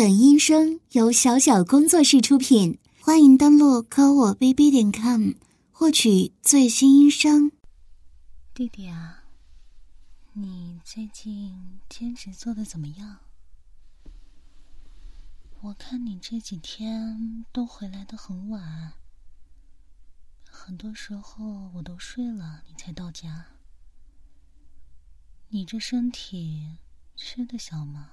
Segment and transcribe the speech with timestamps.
[0.00, 5.32] 本音声由小小工作室出品，欢迎登录科我 bb 点 com
[5.70, 7.52] 获取最新音声。
[8.54, 9.24] 弟弟啊，
[10.32, 13.18] 你最近兼职做的怎么样？
[15.60, 18.94] 我看你这几天都回来的很晚，
[20.48, 23.48] 很多时候我都睡了，你才到家。
[25.50, 26.78] 你这身体
[27.14, 28.12] 吃得消吗？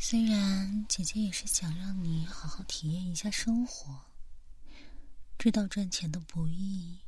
[0.00, 4.06] 虽然姐姐也是想让你好好体验一下生活，
[5.36, 7.00] 知道赚钱的不易，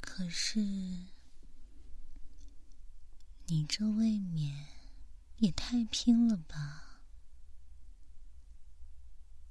[0.00, 0.60] 可是
[3.46, 4.68] 你这未免
[5.38, 7.00] 也太拼了吧，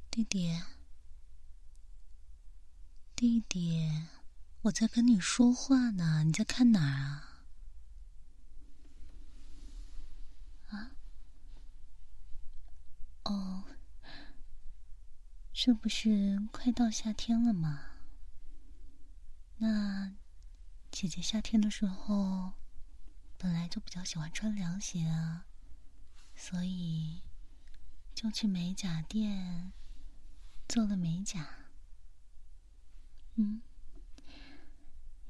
[0.09, 0.57] 弟弟，
[3.13, 3.91] 弟弟，
[4.61, 7.34] 我在跟你说话呢，你在看哪儿啊？
[15.57, 17.85] 这不是快到夏天了吗？
[19.57, 20.13] 那
[20.91, 22.51] 姐姐夏天的时候
[23.37, 25.45] 本来就比较喜欢穿凉鞋啊，
[26.35, 27.21] 所以
[28.13, 29.71] 就去美甲店
[30.67, 31.47] 做了美甲。
[33.35, 33.61] 嗯，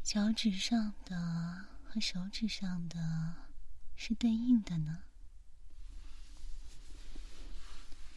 [0.02, 3.36] 脚趾上的和手指上的
[3.96, 5.03] 是对应的呢。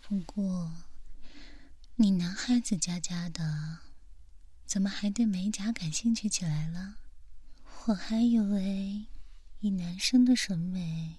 [0.00, 0.72] 不过，
[2.00, 3.78] 你男孩子家家的，
[4.64, 6.94] 怎么还对美甲感兴趣起来了？
[7.86, 9.06] 我还以为
[9.58, 11.16] 以男生的审美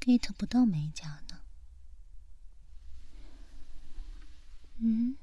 [0.00, 1.40] ，get 不到美甲呢。
[4.78, 5.18] 嗯，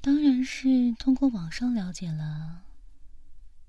[0.00, 2.64] 当然是通过网上了解了。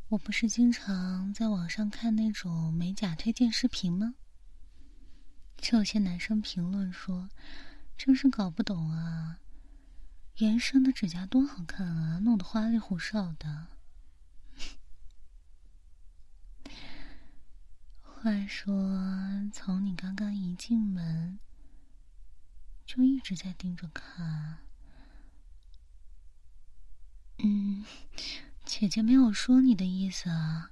[0.07, 4.15] 我不是经常在网上看那种美甲推荐视频吗？
[5.57, 7.29] 就有些男生评论说。
[7.97, 9.39] 真是搞不懂啊！
[10.37, 13.67] 原生的指甲多好看啊，弄得花里胡哨的。
[18.03, 21.39] 话说，从你刚刚一进门，
[22.85, 24.59] 就一直在盯着看。
[27.39, 27.83] 嗯，
[28.63, 30.69] 姐姐没有说你的意思啊，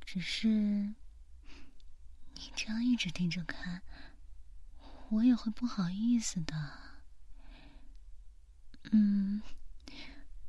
[0.00, 0.94] 只是你
[2.54, 3.82] 这样一直盯着看。
[5.10, 6.87] 我也会不好意思的，
[8.84, 9.42] 嗯，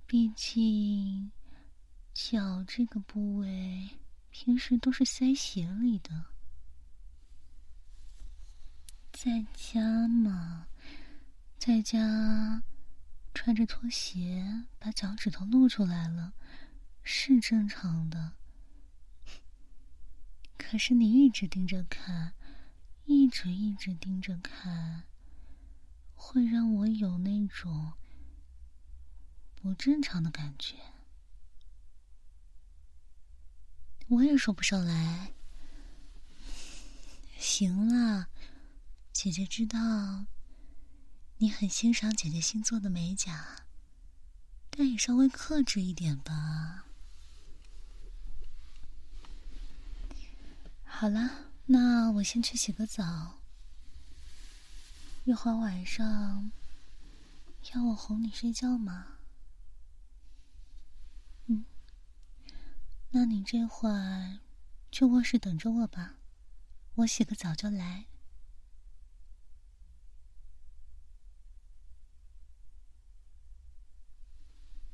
[0.06, 1.31] 毕竟
[2.13, 6.25] 脚这个部位平时都是塞鞋里的，
[9.12, 10.68] 在家嘛，
[11.57, 12.63] 在家
[13.34, 16.34] 穿着拖鞋把脚趾头露出来了，
[17.03, 18.34] 是正常的。
[20.57, 22.34] 可是你一直盯着看。
[23.12, 25.06] 一直一直盯着看，
[26.13, 27.94] 会让我有那种
[29.62, 30.75] 不正常的感觉。
[34.08, 35.34] 我也说不上来。
[37.38, 38.28] 行了，
[39.12, 40.25] 姐姐知道
[41.38, 43.66] 你很欣赏姐姐新做的美甲，
[44.69, 46.86] 但也稍微克制一点吧。
[50.84, 51.46] 好了。
[51.72, 53.42] 那我先去洗个澡，
[55.25, 56.52] 一会儿晚上
[57.74, 59.19] 要我哄你睡觉吗？
[63.12, 64.40] 那你这会儿
[64.92, 66.16] 去卧室等着我吧，
[66.96, 68.06] 我洗个澡就来。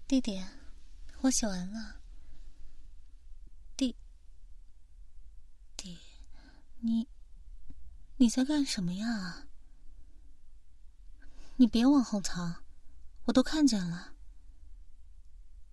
[0.07, 0.41] 弟弟，
[1.21, 1.99] 我洗完了。
[3.75, 3.95] 弟，
[5.75, 5.97] 弟
[6.79, 7.07] 你，
[8.17, 9.47] 你在干什么呀？
[11.57, 12.63] 你别往后藏，
[13.25, 14.13] 我都看见了。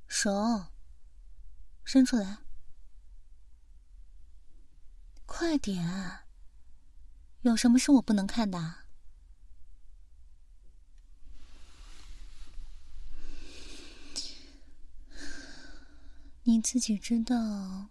[0.08, 0.71] 手，
[1.84, 2.38] 伸出来，
[5.26, 6.20] 快点！
[7.42, 8.84] 有什么是我不能看的？
[16.44, 17.90] 你自己知道，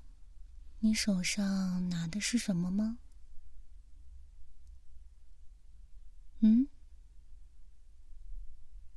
[0.79, 2.97] 你手上拿的是什么吗？
[6.39, 6.67] 嗯，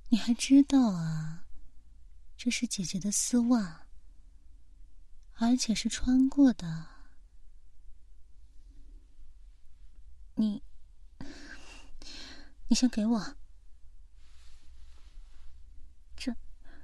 [0.09, 1.45] 你还知道啊？
[2.37, 3.84] 这是姐姐的丝袜，
[5.37, 6.87] 而且是穿过的。
[10.37, 10.63] 你，
[12.69, 13.37] 你先给我。
[16.17, 16.35] 这，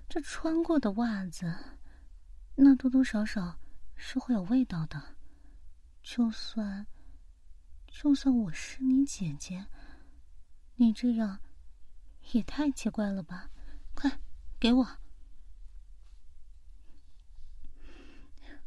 [0.09, 1.53] 这穿过的袜子，
[2.57, 3.59] 那多多少少
[3.97, 5.17] 是会有味道的。
[6.03, 6.87] 就算
[7.87, 9.67] 就算我是你姐姐，
[10.77, 11.41] 你这样
[12.33, 13.51] 也太奇怪了吧？
[13.95, 14.21] 快
[14.59, 15.00] 给我！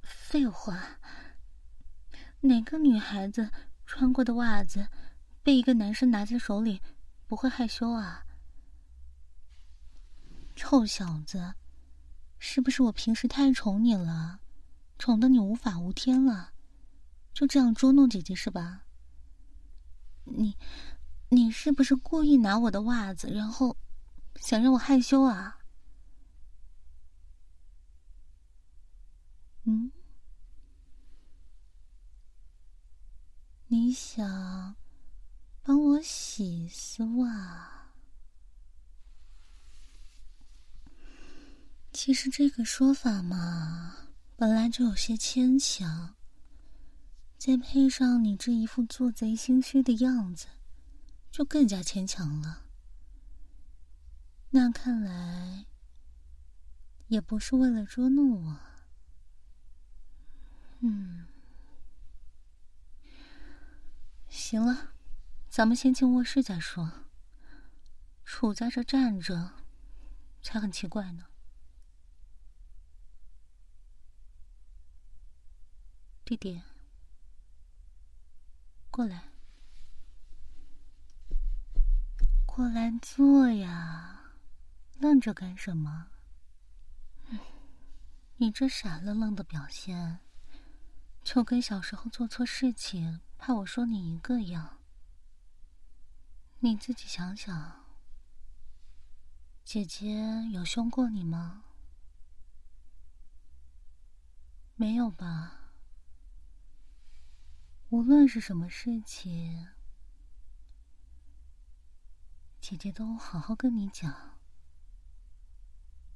[0.03, 1.00] 废话，
[2.41, 3.50] 哪个女孩子
[3.85, 4.88] 穿过的袜子
[5.41, 6.81] 被一个男生拿在手里
[7.27, 8.23] 不会害羞啊？
[10.55, 11.55] 臭小子，
[12.38, 14.39] 是不是我平时太宠你了，
[15.00, 16.51] 宠得你无法无天了？
[17.33, 18.83] 就这样捉弄姐姐是吧？
[20.25, 20.55] 你，
[21.29, 23.75] 你是不是故意拿我的袜子，然后
[24.35, 25.57] 想让我害羞啊？
[29.63, 29.92] 嗯？
[33.68, 34.75] 你想
[35.63, 37.92] 帮我洗丝袜？
[41.92, 46.15] 其实这个说法嘛，本来就有些牵强。
[47.38, 50.48] 再配上你这一副做贼心虚的样子，
[51.31, 52.65] 就更加牵强了。
[54.51, 55.65] 那看来
[57.07, 58.60] 也不是为了捉弄我。
[60.85, 61.25] 嗯，
[64.27, 64.91] 行了，
[65.50, 66.91] 咱们先进卧室再说。
[68.25, 69.53] 杵在这站着，
[70.41, 71.25] 才很奇怪呢。
[76.25, 76.62] 弟弟。
[78.91, 79.29] 过来，
[82.45, 84.33] 过来坐呀！
[85.00, 86.07] 愣着干什么？
[88.36, 90.19] 你这傻愣愣的表现，
[91.24, 94.80] 就跟小时候做错事情怕我说你一个样。
[96.60, 97.86] 你自己想想，
[99.64, 101.64] 姐姐有凶过你吗？
[104.75, 105.72] 没有吧？
[107.90, 109.68] 无论是什么事情，
[112.60, 114.38] 姐姐都好好跟你讲，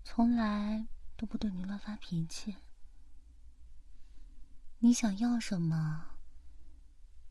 [0.04, 2.56] 从来都不对你乱发脾气。
[4.80, 6.18] 你想要什么，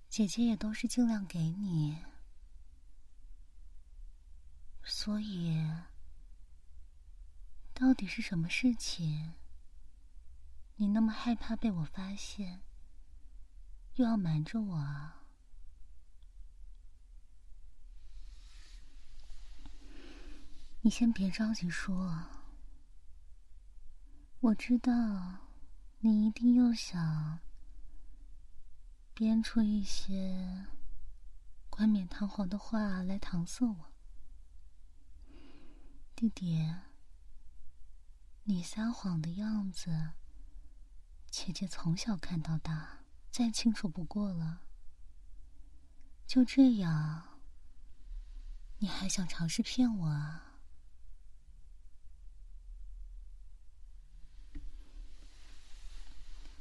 [0.08, 2.04] 姐姐也都是尽量给你。
[4.82, 5.64] 所以，
[7.72, 9.34] 到底是什么事情，
[10.76, 12.62] 你那么害怕被我发现？
[13.94, 15.22] 又要瞒着我啊！
[20.82, 22.24] 你先别着急说，
[24.40, 24.92] 我知道
[26.06, 27.40] 你一定又想
[29.12, 30.68] 编出一些
[31.68, 33.92] 冠冕堂皇的话来搪塞我，
[36.14, 36.72] 弟弟，
[38.44, 40.12] 你撒谎的样子，
[41.28, 43.00] 姐姐从小看到大。
[43.32, 44.60] 再清楚不过了。
[46.24, 47.40] 就这样，
[48.78, 50.45] 你还想尝试骗我啊？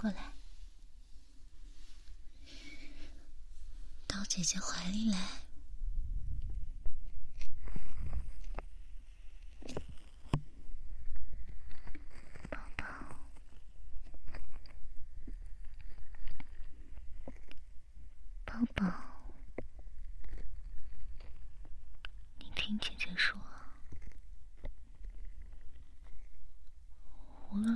[0.05, 0.33] 过来，
[4.05, 5.17] 到姐姐怀里来。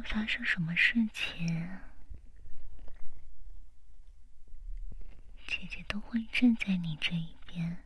[0.06, 1.70] 发生什么事情，
[5.48, 7.78] 姐姐都会站在你这一边，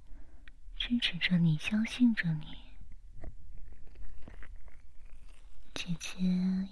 [0.78, 2.58] 支持着你，相信着你。
[5.74, 6.22] 姐姐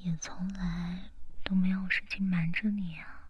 [0.02, 1.12] 也从来
[1.44, 3.28] 都没有事情瞒着你啊，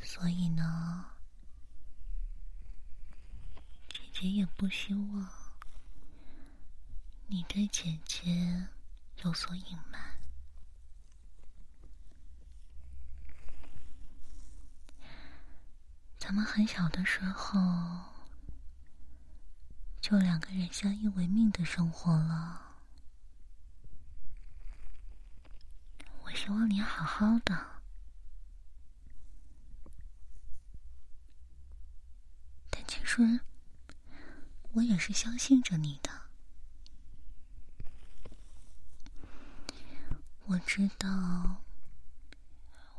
[0.00, 1.06] 所以呢，
[3.88, 5.28] 姐姐也不希望
[7.26, 8.68] 你对姐姐。
[9.24, 10.11] 有所隐瞒。
[16.32, 17.60] 咱们很小的时候
[20.00, 22.78] 就两个人相依为命的生活了。
[26.22, 27.82] 我希望你好好的，
[32.70, 33.40] 但其实
[34.72, 36.10] 我也是相信着你的。
[40.46, 41.62] 我知道，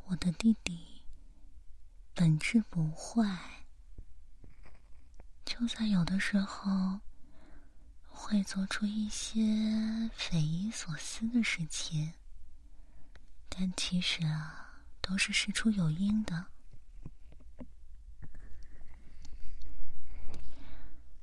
[0.05, 0.92] 我的弟弟
[2.15, 3.25] 本质不坏。
[5.45, 6.99] 就算有的时候
[8.07, 9.39] 会做出一些
[10.15, 12.13] 匪夷所思的事情
[13.49, 16.45] 但其实啊都是事出有因的。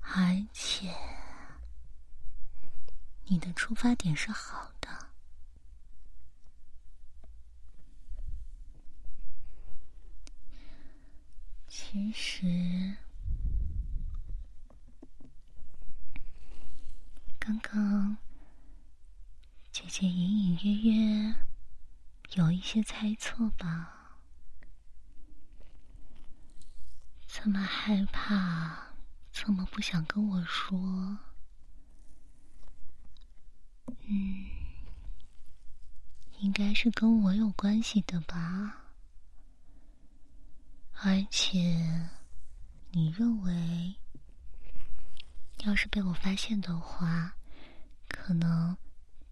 [0.00, 0.92] 而且
[3.25, 4.70] 你的出发点是好
[12.12, 12.97] 其实，
[17.38, 18.17] 刚刚
[19.71, 21.35] 姐姐隐隐约约
[22.35, 24.19] 有一些猜测吧？
[27.29, 28.88] 这么害怕，
[29.31, 31.17] 这么不想跟我说？
[33.87, 34.50] 嗯，
[36.40, 38.79] 应该是跟我有关系的吧。
[41.02, 42.11] 而且，
[42.90, 43.95] 你认为，
[45.64, 47.35] 要是被我发现的话，
[48.07, 48.76] 可能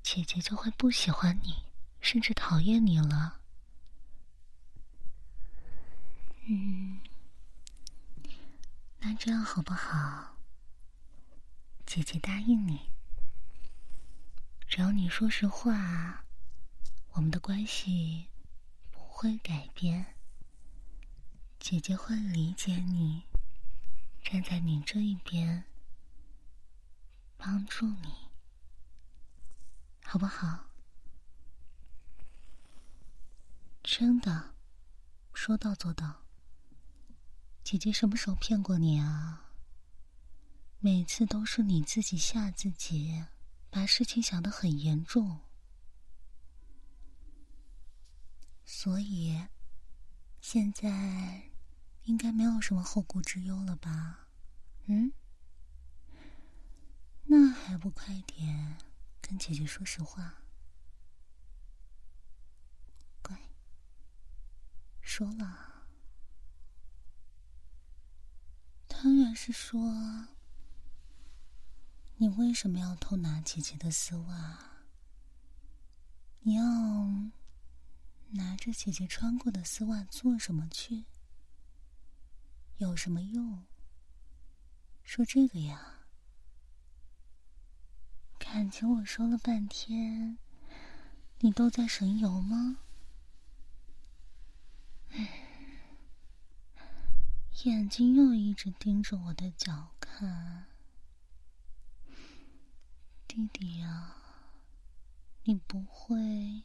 [0.02, 1.62] 姐姐就会不喜欢你，
[2.00, 3.38] 甚至讨厌你了。
[6.46, 7.00] 嗯，
[9.00, 10.38] 那这样好不好？
[11.84, 12.88] 姐姐答应你。
[14.66, 16.24] 只要你说实话，
[17.10, 18.26] 我们的关系
[18.90, 20.14] 不会改变。
[21.70, 23.24] 姐姐会理解你，
[24.22, 25.64] 站在你这一边，
[27.36, 28.30] 帮助你，
[30.02, 30.70] 好不好？
[33.82, 34.54] 真的，
[35.34, 36.22] 说到做到。
[37.62, 39.50] 姐姐什么时候骗过你啊？
[40.78, 43.26] 每次都是你自己吓自己。
[43.68, 45.40] 把事情想得很严重，
[48.64, 49.38] 所以
[50.40, 51.47] 现在
[52.08, 54.28] 应该没有什么后顾之忧了吧？
[54.86, 55.12] 嗯？
[57.26, 58.78] 那还不快点
[59.20, 60.36] 跟姐姐说实话？
[63.20, 63.38] 乖，
[65.02, 65.84] 说了，
[68.86, 70.28] 当然是说。
[72.16, 74.58] 你为什么要偷拿姐姐的丝袜？
[76.40, 76.64] 你要
[78.30, 81.04] 拿着姐姐穿过的丝袜做什么去？
[82.78, 83.64] 有什么用？
[85.02, 86.04] 说这个呀？
[88.38, 90.38] 感情我说了半天，
[91.40, 92.78] 你都在神游吗？
[97.64, 100.66] 眼睛又一直盯着我的脚看。
[103.26, 104.14] 弟弟呀，
[105.42, 106.62] 你不会？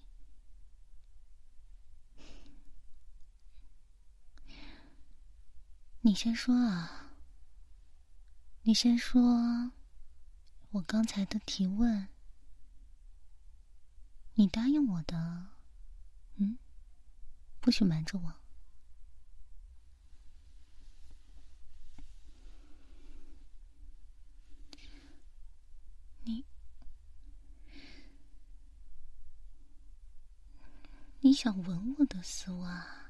[6.05, 7.13] 你先说啊！
[8.63, 9.71] 你先说，
[10.71, 12.09] 我刚才的提问，
[14.33, 15.47] 你答应我的，
[16.35, 16.57] 嗯？
[17.61, 18.33] 不许瞒着我。
[26.23, 26.45] 你。
[31.21, 33.02] 你想吻我的丝袜？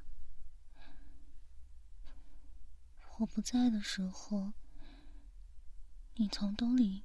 [3.18, 4.54] 我不在的时候，
[6.16, 7.04] 你从兜里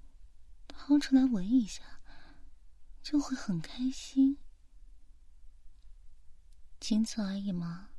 [0.67, 2.01] 掏出来闻一下，
[3.03, 4.39] 就会很开心。
[6.81, 7.91] 仅此而已吗？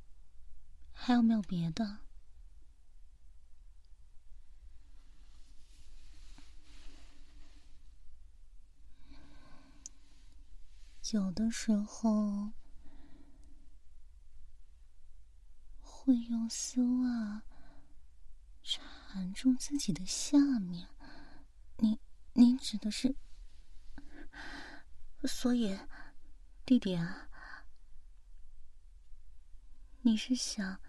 [0.91, 1.99] 还有没有别的？
[11.11, 12.51] 有的时候。
[16.01, 17.43] 会用丝袜
[18.69, 20.87] 缠住自己的下面，
[21.77, 21.97] 您
[22.33, 23.15] 您指的是？
[25.23, 25.75] 所以，
[26.65, 27.27] 弟弟啊，
[30.01, 30.79] 你是想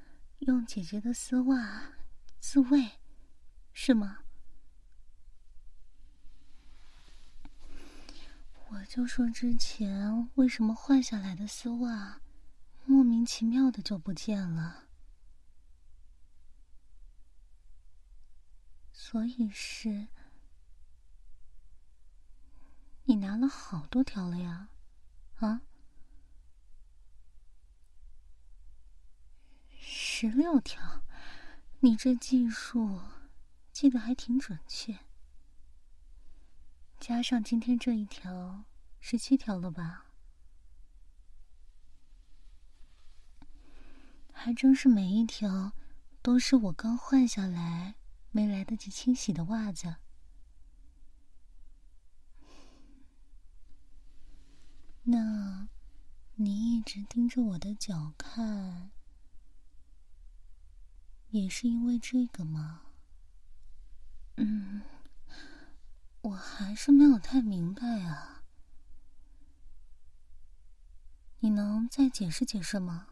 [0.40, 1.94] 用姐姐的丝袜
[2.38, 2.98] 自慰，
[3.72, 4.18] 是吗？
[8.68, 12.20] 我就说之前为什么换下来的丝袜
[12.84, 14.89] 莫名其妙的就不见了。
[19.10, 20.06] 所以是，
[23.06, 24.68] 你拿了好多条了呀，
[25.40, 25.62] 啊？
[29.68, 31.02] 十六条，
[31.80, 33.00] 你这计数
[33.72, 34.96] 记得还挺准确。
[37.00, 38.62] 加上今天这一条，
[39.00, 40.06] 十七条了吧？
[44.30, 45.72] 还真是每一条
[46.22, 47.96] 都是我刚换下来。
[48.32, 49.96] 没来得及清洗的袜子，
[55.02, 55.68] 那，
[56.36, 58.90] 你一直盯着我的脚看，
[61.30, 62.82] 也是因为这个吗？
[64.36, 64.82] 嗯，
[66.22, 68.44] 我还是没有太明白啊，
[71.40, 73.08] 你能再解释解释吗？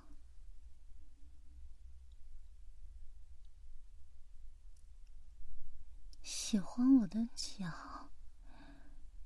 [6.51, 8.09] 喜欢我的脚，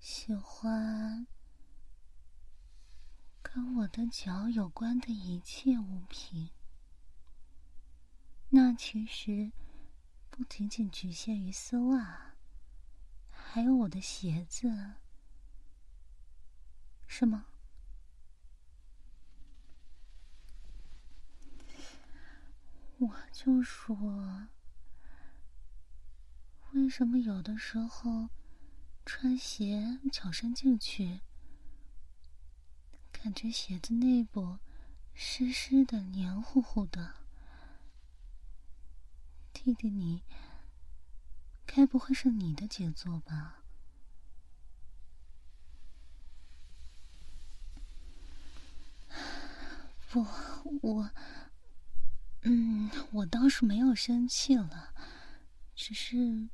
[0.00, 1.25] 喜欢
[3.41, 6.50] 跟我的脚有关的一切物品。
[8.50, 9.52] 那其实
[10.31, 12.35] 不仅仅局限于丝袜，
[13.31, 14.95] 还有我的鞋子，
[17.07, 17.45] 是吗？
[22.99, 24.49] 我就说。
[26.73, 28.31] 为什么有的时候
[29.05, 31.21] 穿鞋脚伸进去，
[33.12, 34.59] 感觉鞋子内部
[35.12, 37.14] 湿湿的、黏糊糊的？
[39.52, 40.23] 弟弟，你
[41.67, 43.62] 该不会是你的杰作吧？
[50.11, 50.26] 不，
[50.81, 51.11] 我，
[52.43, 54.95] 嗯，我倒是没有生气了，
[55.76, 56.49] 只是。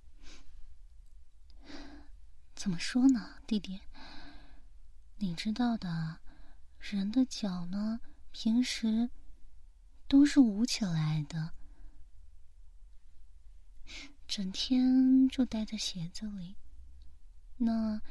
[2.68, 3.80] 怎么说呢，弟弟？
[5.16, 6.18] 你知道的，
[6.78, 7.98] 人的脚呢，
[8.30, 9.08] 平时
[10.06, 11.54] 都是捂起来的，
[14.26, 16.56] 整天就待在鞋子里，
[17.56, 18.02] 那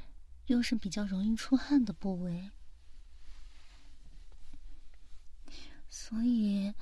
[0.47, 2.49] 又是比较容易出汗的部位，
[5.87, 6.73] 所以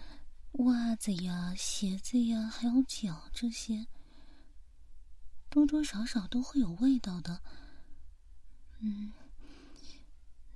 [0.53, 3.86] 袜子呀、鞋子呀，还有脚这些。
[5.50, 7.41] 多多少少都会有味道的，
[8.88, 9.12] 嗯，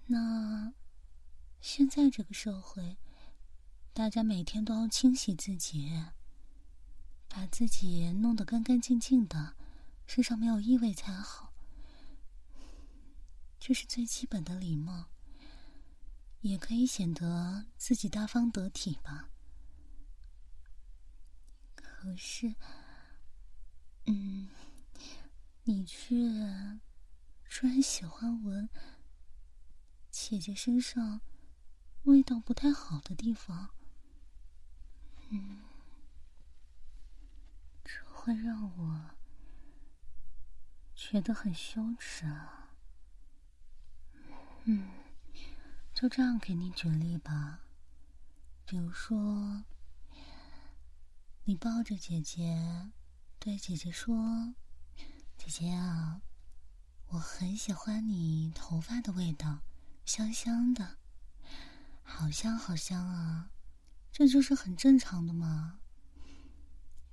[0.06, 0.72] 那
[1.60, 2.98] 现在这个社会，
[3.92, 6.04] 大家每天都要清洗自己，
[7.28, 9.56] 把自己弄得干干净净的，
[10.06, 11.52] 身上没有异味才好，
[13.60, 15.06] 这是最基本的礼貌，
[16.42, 19.32] 也可以显得自己大方得体吧。
[21.74, 22.54] 可是，
[24.06, 24.50] 嗯。
[25.66, 26.16] 你却
[27.50, 28.70] 居然喜欢闻
[30.12, 31.20] 姐姐身上
[32.04, 33.72] 味道不太好的地方，
[35.30, 35.64] 嗯，
[37.84, 39.10] 这会让我
[40.96, 42.70] 觉得很羞耻啊。
[44.66, 44.92] 嗯，
[45.94, 47.62] 就这样给你举例吧，
[48.66, 49.64] 比如说，
[51.46, 52.92] 你抱着姐姐，
[53.40, 54.54] 对姐姐说。
[55.36, 56.22] 姐姐啊，
[57.10, 59.62] 我很喜欢你头发的味道，
[60.06, 60.98] 香香的，
[62.04, 63.50] 好香好香啊！
[64.12, 65.80] 这就是很正常的嘛。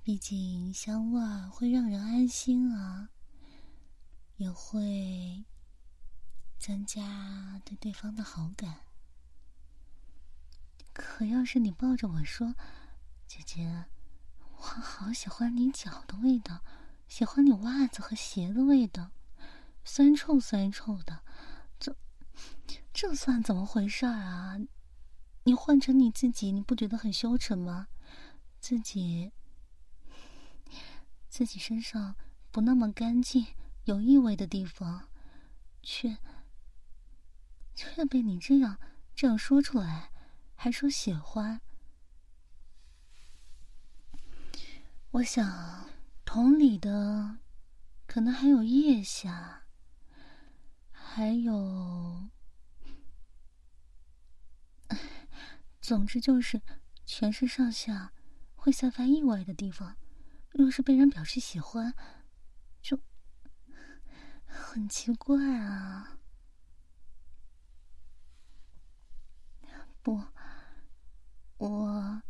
[0.03, 3.09] 毕竟香味会让人安心啊，
[4.35, 5.43] 也会
[6.59, 8.81] 增加对对方的好感。
[10.93, 12.53] 可要是你抱着我说
[13.27, 13.85] ：“姐姐，
[14.57, 16.61] 我好喜欢你脚的味道。”
[17.09, 19.11] 喜欢你袜子和鞋的味道，
[19.87, 21.23] 酸臭酸臭的，
[21.79, 21.95] 这
[22.93, 24.57] 这算怎么回事啊？
[25.45, 27.87] 你换成你自己，你不觉得很羞耻吗？
[28.59, 29.31] 自己
[31.29, 32.15] 自己身上
[32.51, 33.47] 不那么干净、
[33.85, 35.07] 有异味的地方，
[35.81, 36.17] 却
[37.73, 38.77] 却被你这样
[39.15, 40.11] 这样说出来，
[40.53, 41.61] 还说喜欢，
[45.11, 45.87] 我想。
[46.29, 47.37] 同理的，
[48.05, 49.66] 可能还有腋下，
[51.17, 52.29] 还有，
[55.81, 56.61] 总之就是
[57.07, 58.13] 全身上下
[58.55, 59.97] 会散发异味的地方。
[60.51, 61.95] 若是被人表示喜欢，
[62.83, 62.99] 就
[64.45, 66.19] 很奇怪啊！
[70.03, 70.21] 不，
[71.57, 72.21] 我。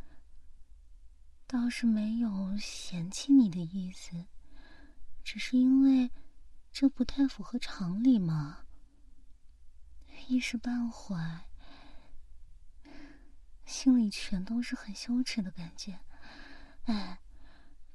[1.45, 4.27] 倒是没有嫌弃你的意思，
[5.25, 6.09] 只是因为
[6.71, 8.66] 这不太符合常理嘛。
[10.27, 11.17] 一时半会，
[13.65, 15.99] 心里全都是很羞耻的感觉。
[16.85, 17.19] 哎，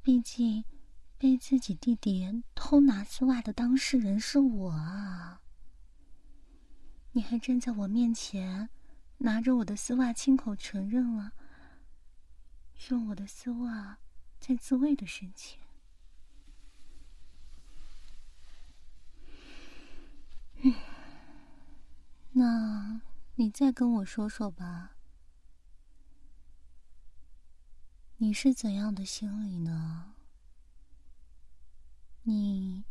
[0.02, 0.64] 毕竟
[1.18, 5.42] 被自己弟弟偷拿丝袜的当事人是我啊！
[7.12, 8.68] 你还站在我面前，
[9.18, 11.32] 拿着我的丝袜亲口承认了。
[12.88, 13.98] 用我的丝袜
[14.40, 15.60] 在自慰的神情。
[20.62, 20.74] 嗯，
[22.34, 23.02] 那
[23.34, 24.96] 你再跟我说说吧，
[28.16, 30.14] 你是怎样的心理呢？
[32.22, 32.84] 你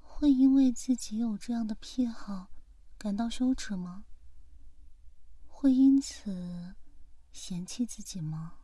[0.00, 2.48] 会因为自己有这样的癖好
[2.96, 4.04] 感到羞耻吗？
[5.48, 6.74] 会因此
[7.32, 8.54] 嫌弃自己吗？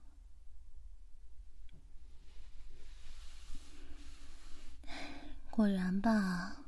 [5.51, 6.65] 果然吧，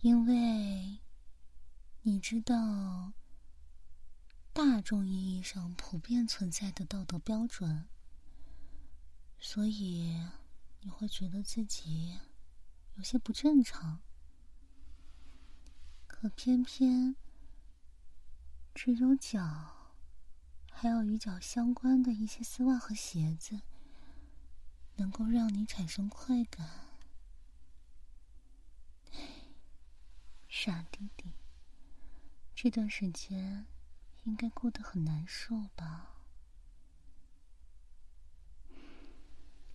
[0.00, 0.98] 因为
[2.04, 3.12] 你知道
[4.52, 7.86] 大众意义上普遍存在的道德标准，
[9.38, 10.20] 所以
[10.80, 12.18] 你会觉得自己。
[12.96, 14.00] 有些不正常，
[16.08, 17.14] 可偏偏
[18.74, 19.94] 只有脚，
[20.72, 23.60] 还有与脚相关的一些丝袜和鞋子，
[24.96, 26.68] 能够让你产生快感。
[30.50, 31.30] 傻弟弟，
[32.62, 33.66] 这段时间
[34.22, 36.14] 应该过得很难受吧？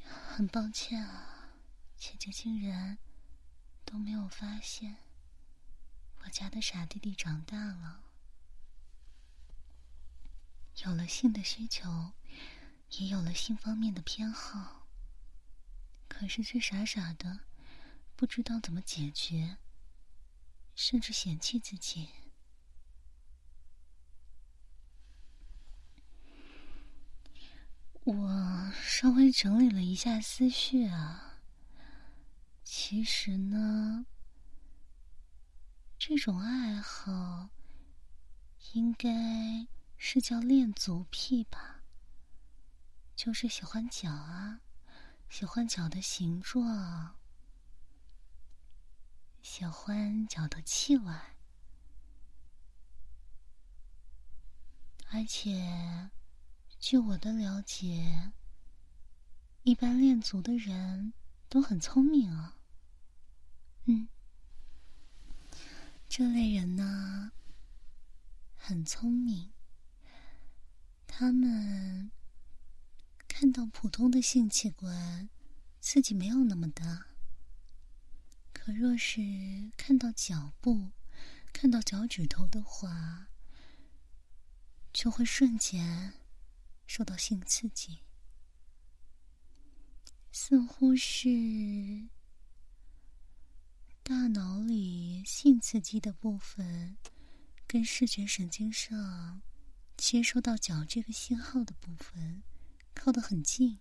[0.06, 1.50] 很抱歉啊，
[1.98, 2.98] 姐姐竟然。
[3.84, 5.00] 都没有发现，
[6.24, 8.04] 我家的傻弟弟长大了，
[10.86, 12.14] 有了性的需求，
[12.92, 14.88] 也有了性方面的偏好，
[16.08, 17.42] 可是却傻傻的，
[18.16, 19.58] 不知道怎么解决，
[20.74, 22.27] 甚至嫌弃自己。
[28.08, 31.42] 我稍微整理了一下思绪啊。
[32.64, 34.06] 其实呢，
[36.00, 37.50] 这种爱好
[38.72, 39.68] 应该
[39.98, 41.82] 是叫恋足癖吧，
[43.14, 44.62] 就是喜欢脚啊，
[45.28, 47.18] 喜欢脚的形状，
[49.42, 51.14] 喜欢脚的气味，
[55.12, 56.10] 而且
[56.80, 58.32] 据我的了解，
[59.64, 61.14] 一般恋足的人
[61.50, 62.58] 都很聪明啊。
[63.86, 64.08] 嗯，
[66.08, 67.32] 这类人呢，
[68.56, 69.52] 很聪明。
[71.08, 72.12] 他们
[73.28, 75.30] 看到普通的性器官，
[75.82, 77.08] 刺激没有那么大；
[78.54, 80.92] 可若是看到脚部、
[81.52, 83.30] 看到脚趾头的话，
[84.94, 86.14] 就会瞬间
[86.88, 88.00] 受到性刺激，
[90.32, 92.08] 似乎是。
[94.02, 96.98] 大脑里性刺激的部分，
[97.68, 99.42] 跟视觉神经上
[99.98, 102.42] 接收到脚这个信号的部分
[102.94, 103.80] 靠得很近，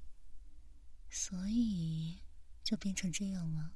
[1.09, 2.23] 所以
[2.65, 3.71] 就变成这样了。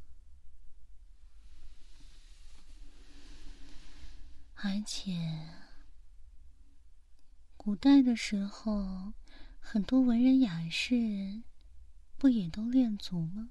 [4.55, 5.47] 而且，
[7.57, 9.13] 古代的时候，
[9.61, 11.43] 很多文人雅士
[12.17, 13.51] 不也都练足吗？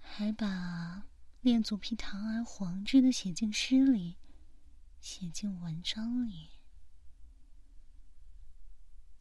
[0.00, 1.04] 还把。
[1.44, 4.16] 恋足癖堂而皇之的写进诗里，
[4.98, 6.48] 写进文章里，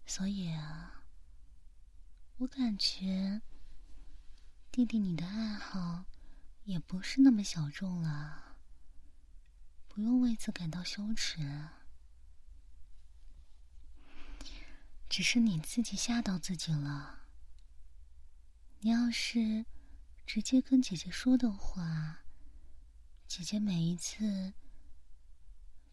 [0.05, 1.03] 所以啊，
[2.37, 3.41] 我感觉
[4.71, 6.05] 弟弟你的爱好
[6.63, 8.55] 也不是那么小众了，
[9.89, 11.41] 不用为此感到羞耻，
[15.13, 17.19] 只是你自己吓到自己了。
[18.79, 19.63] 你要是……
[20.25, 22.23] 直接跟姐姐说的话，
[23.27, 24.53] 姐姐每一次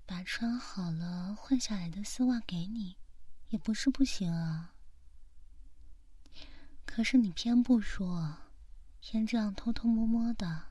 [0.07, 2.97] 把穿好了换下来的丝袜给你，
[3.51, 4.75] 也不是不行啊。
[6.87, 8.39] 可是你偏不说，
[9.01, 10.69] 偏这样偷偷摸摸的，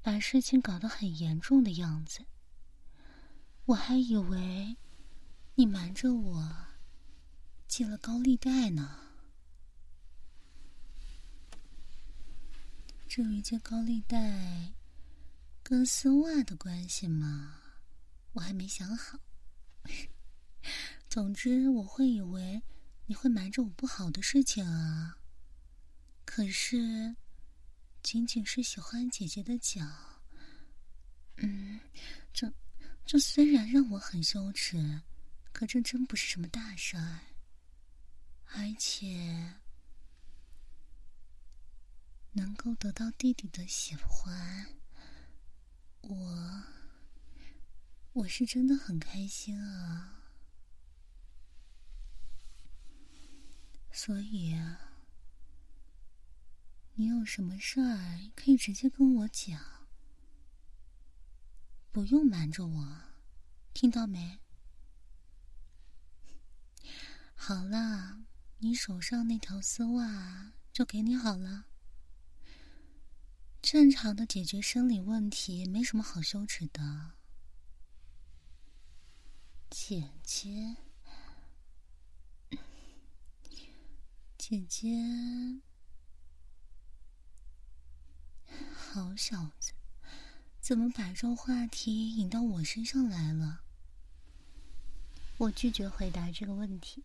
[0.00, 2.24] 把事情搞得很严重的样子。
[3.64, 4.76] 我还以为
[5.56, 6.67] 你瞒着我
[7.68, 8.98] 借了高利贷呢。
[13.06, 14.72] 至于借高利贷
[15.62, 17.60] 跟丝袜的关系嘛，
[18.32, 19.20] 我还没想好。
[21.08, 22.62] 总之，我会以为
[23.06, 25.18] 你会瞒着我不好的事情啊。
[26.24, 27.16] 可是，
[28.02, 29.80] 仅仅是喜欢姐姐的脚，
[31.36, 31.80] 嗯，
[32.32, 32.52] 这
[33.04, 35.00] 这虽然让我很羞耻，
[35.52, 37.20] 可这真不是什么大事儿，
[38.54, 39.54] 而且。
[42.32, 44.76] 能够得到弟弟的喜欢，
[46.02, 46.64] 我
[48.12, 50.22] 我是真的很开心啊！
[53.90, 54.56] 所以，
[56.94, 59.88] 你有什么事儿可以直接跟我讲，
[61.90, 63.02] 不用瞒着我，
[63.74, 64.38] 听到没？
[67.34, 68.22] 好了，
[68.60, 71.66] 你手上那条丝袜就给你好了。
[73.62, 77.12] 正常的解决生理问题，没什么好羞耻的。
[79.70, 80.76] 姐姐，
[84.36, 85.60] 姐姐，
[88.74, 89.72] 好小子，
[90.60, 93.60] 怎么把这话题引到我身上来了？
[95.36, 97.04] 我拒绝回答这个问题。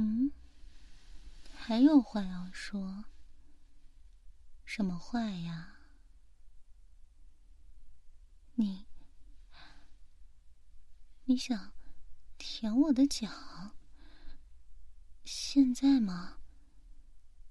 [0.00, 0.30] 嗯，
[1.52, 3.06] 还有话要说？
[4.64, 5.80] 什么话呀？
[8.54, 8.86] 你，
[11.24, 11.72] 你想
[12.38, 13.72] 舔我的脚？
[15.24, 16.38] 现在吗？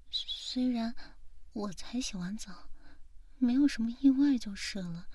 [0.10, 0.96] 虽然
[1.52, 2.70] 我才洗完澡，
[3.40, 5.10] 没有什么意外就是了。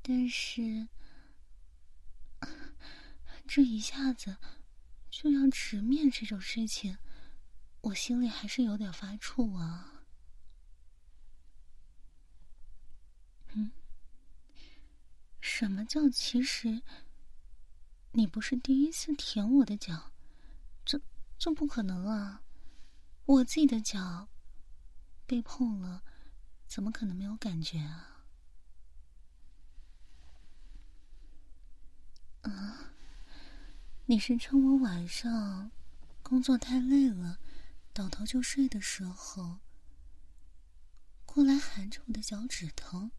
[0.00, 0.86] 但是，
[3.48, 4.36] 这一下子
[5.18, 6.98] 就要直面这种事情，
[7.80, 10.04] 我心里还是有点发怵啊。
[13.54, 13.72] 嗯，
[15.40, 16.82] 什么叫其实？
[18.12, 20.12] 你不是第一次舔我的脚，
[20.84, 21.00] 这
[21.38, 22.42] 这不可能啊！
[23.24, 24.28] 我自己的脚
[25.24, 26.04] 被碰了，
[26.66, 28.26] 怎么可能没有感觉啊？
[32.42, 32.92] 啊！
[34.08, 35.72] 你是趁我晚上
[36.22, 37.40] 工作太累了，
[37.92, 39.58] 倒头就睡的时候，
[41.24, 43.10] 过来含着我的脚趾头。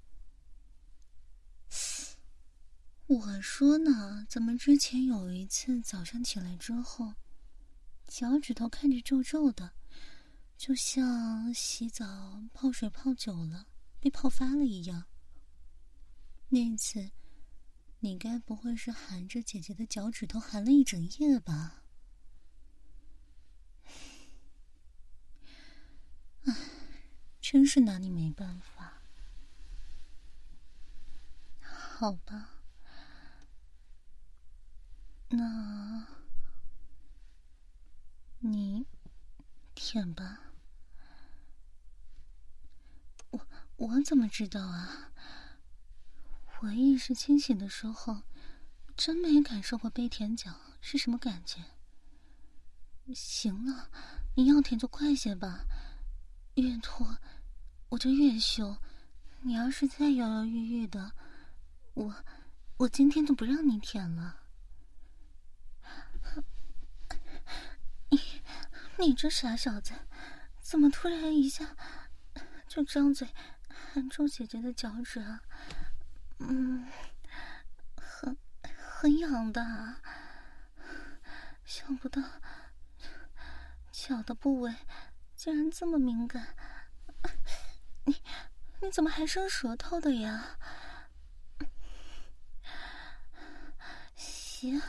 [3.06, 7.15] 我说呢，怎么之前有一次早上起来之后，
[8.08, 9.73] 脚趾头看着皱皱的，
[10.58, 13.67] 就像洗澡泡水泡久了
[14.00, 15.04] 被泡发了一样。
[16.47, 17.12] 那次。
[18.00, 21.84] 你该不会是含着姐姐的脚趾头含了一整夜吧？
[26.46, 26.56] 唉，
[27.42, 29.02] 真是拿你没办法。
[31.60, 32.50] 好吧，
[35.30, 36.08] 那
[38.40, 38.86] 你
[39.74, 40.54] 舔吧。
[43.32, 45.12] 我我怎么知道啊？
[46.62, 48.24] 我意识清醒的时候，
[48.96, 51.63] 真没感受过被舔脚是什么感觉。
[53.13, 53.89] 行了，
[54.36, 55.65] 你要舔就快些吧，
[56.56, 57.17] 越拖
[57.89, 58.76] 我就越羞。
[59.41, 61.12] 你要是再犹犹豫豫的，
[61.93, 62.15] 我
[62.78, 64.38] 我今天就不让你舔了。
[68.10, 68.20] 你
[68.98, 69.93] 你这傻小子，
[70.60, 71.78] 怎么突然一下
[72.67, 73.28] 就张嘴
[73.67, 75.41] 含住姐姐的脚趾啊？
[76.39, 76.88] 嗯，
[77.95, 78.38] 很
[78.78, 79.95] 很痒的，
[81.65, 82.21] 想不到
[83.91, 84.76] 脚的部位
[85.36, 86.56] 竟然这么敏感。
[88.06, 88.21] 你
[88.82, 90.58] 你怎么还伸舌头的呀？
[94.15, 94.82] 行，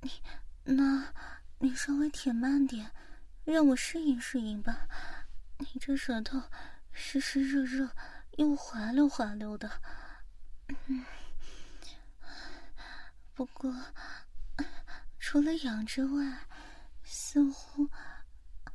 [0.00, 0.10] 你
[0.64, 1.12] 那
[1.58, 2.90] 你稍微舔慢点，
[3.44, 4.88] 让我适应适应吧。
[5.58, 6.42] 你这舌头
[6.92, 7.90] 湿湿热热
[8.32, 9.80] 又滑溜滑溜的。
[10.68, 11.04] 嗯，
[13.34, 13.74] 不过
[15.18, 16.46] 除了痒之外，
[17.04, 17.88] 似乎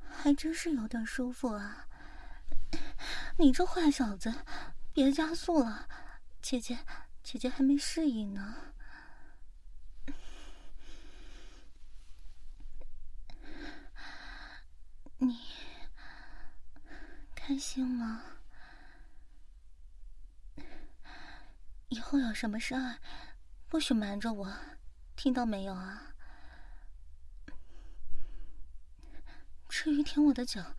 [0.10, 1.88] 还真是有点舒服啊！
[3.38, 4.34] 你这坏小子，
[4.94, 5.88] 别加速了，
[6.42, 6.80] 姐姐，
[7.24, 8.56] 姐姐还没适应呢。
[15.18, 15.40] 你
[17.36, 18.24] 开心吗？
[21.92, 23.00] 以后有什么事儿，
[23.68, 24.54] 不许瞒着我，
[25.18, 26.16] 听到没有啊？
[29.68, 30.74] 至于舔我的脚，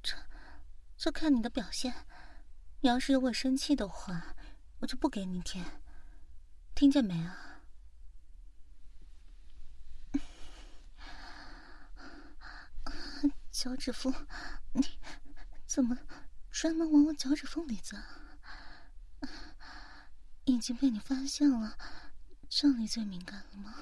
[0.00, 0.14] 这
[0.96, 2.06] 这看你的表现。
[2.80, 4.36] 你要是惹我生气的话，
[4.78, 5.82] 我就不给你舔，
[6.76, 7.58] 听见没啊？
[13.50, 14.14] 脚趾缝，
[14.74, 15.00] 你
[15.66, 15.98] 怎么
[16.52, 18.00] 专门往我脚趾缝里钻？
[20.44, 21.78] 已经被你发现了，
[22.48, 23.74] 这里最敏感了吗？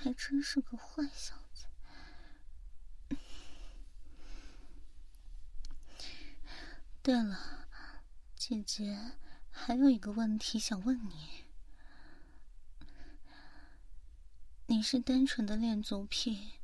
[0.00, 1.66] 还真是个坏小子。
[7.02, 7.68] 对了，
[8.34, 9.12] 姐姐
[9.50, 11.44] 还有一个问题想问你：
[14.66, 16.60] 你是单纯的恋足癖，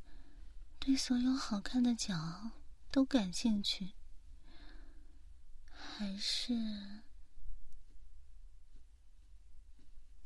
[0.79, 2.51] 对所有好看的脚
[2.91, 3.95] 都感兴趣，
[5.71, 6.55] 还是？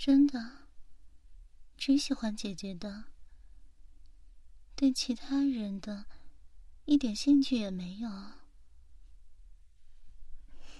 [0.05, 0.67] 真的，
[1.77, 3.05] 只喜欢姐姐的，
[4.75, 6.07] 对其他人的
[6.87, 8.11] 一点兴趣也没有。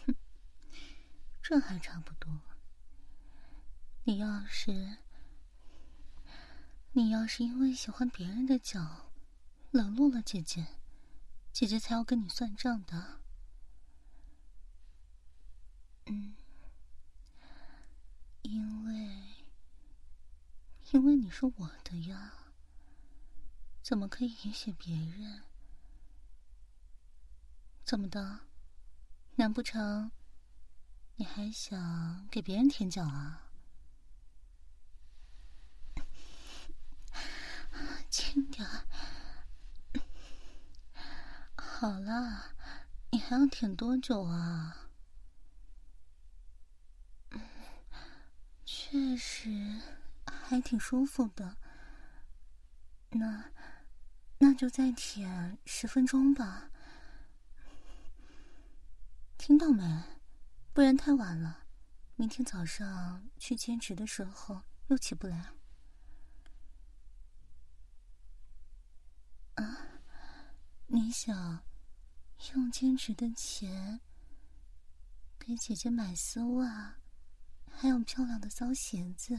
[0.05, 0.17] 哼，
[1.41, 2.41] 这还差不多。
[4.03, 4.97] 你要是，
[6.91, 9.13] 你要是因为喜欢别人的脚，
[9.71, 10.67] 冷落了姐姐，
[11.53, 13.21] 姐姐才要跟你算账的。
[16.07, 16.35] 嗯，
[18.43, 18.82] 因，
[20.93, 22.33] 因为你是我的呀。
[23.83, 25.43] 怎么可以允许别人？
[27.85, 28.41] 怎么的？
[29.37, 30.13] 难不成
[31.17, 33.49] 你还想给别人舔脚啊？
[38.11, 38.67] 轻点。
[41.57, 42.53] 好了，
[43.11, 44.77] 你还要舔多久啊？
[48.65, 49.81] 确实，
[50.53, 51.57] 还挺舒服的。
[53.11, 53.51] 那。
[54.39, 56.69] 那就再舔十分钟吧，
[59.39, 60.03] 听到没？
[60.73, 61.65] 不然太晚了，
[62.17, 65.53] 明天早上去兼职的时候又起不来。
[69.55, 69.79] 啊，
[70.89, 71.63] 你想
[72.55, 74.01] 用兼职的钱
[75.39, 76.97] 给姐姐买丝袜，
[77.71, 79.39] 还有漂亮的骚鞋子，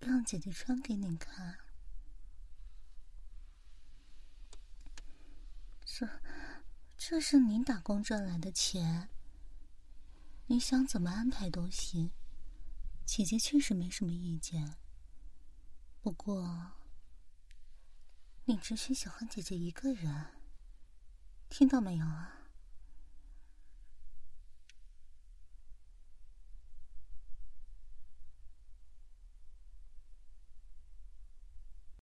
[0.00, 1.58] 让姐姐穿给你看？
[5.84, 6.08] 这，
[6.96, 9.08] 这是你打工赚来的钱，
[10.46, 12.10] 你想怎么安排都行。
[13.04, 14.76] 姐姐确实没什么意见，
[16.02, 16.72] 不过，
[18.44, 20.26] 你只许喜欢姐姐一个人，
[21.48, 22.37] 听到没有啊？